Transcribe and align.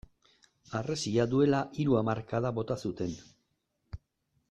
Harresia 0.79 1.25
duela 1.35 1.59
hiru 1.83 1.99
hamarkada 2.01 2.53
bota 2.61 2.79
zuten. 2.89 3.15